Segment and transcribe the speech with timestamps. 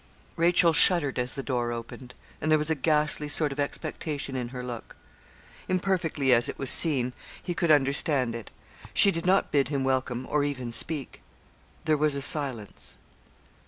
[0.35, 4.47] Rachel shuddered as the door opened, and there was a ghastly sort of expectation in
[4.49, 4.95] her look.
[5.67, 8.49] Imperfectly as it was seen, he could understand it.
[8.95, 11.21] She did not bid him welcome or even speak.
[11.85, 12.97] There was a silence.